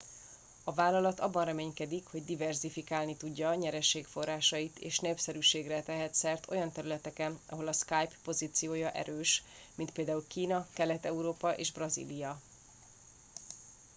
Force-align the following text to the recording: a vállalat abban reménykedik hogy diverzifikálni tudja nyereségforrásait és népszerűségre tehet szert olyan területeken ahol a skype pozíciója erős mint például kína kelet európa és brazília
a 0.63 0.73
vállalat 0.73 1.19
abban 1.19 1.45
reménykedik 1.45 2.07
hogy 2.07 2.23
diverzifikálni 2.25 3.17
tudja 3.17 3.53
nyereségforrásait 3.53 4.77
és 4.79 4.99
népszerűségre 4.99 5.81
tehet 5.81 6.13
szert 6.13 6.51
olyan 6.51 6.71
területeken 6.71 7.39
ahol 7.45 7.67
a 7.67 7.73
skype 7.73 8.13
pozíciója 8.23 8.91
erős 8.91 9.43
mint 9.75 9.91
például 9.91 10.27
kína 10.27 10.67
kelet 10.73 11.05
európa 11.05 11.51
és 11.55 11.71
brazília 11.71 12.41